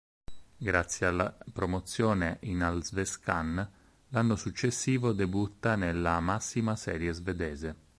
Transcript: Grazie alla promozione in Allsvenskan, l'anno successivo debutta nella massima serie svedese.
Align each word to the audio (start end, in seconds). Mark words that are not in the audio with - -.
Grazie 0.57 1.05
alla 1.05 1.37
promozione 1.53 2.37
in 2.39 2.63
Allsvenskan, 2.63 3.71
l'anno 4.09 4.35
successivo 4.35 5.11
debutta 5.13 5.75
nella 5.75 6.19
massima 6.19 6.75
serie 6.75 7.13
svedese. 7.13 7.75